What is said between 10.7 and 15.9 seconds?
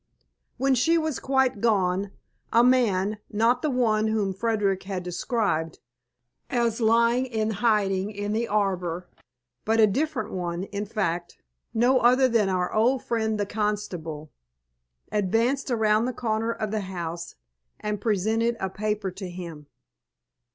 fact, no other than our old friend the constable advanced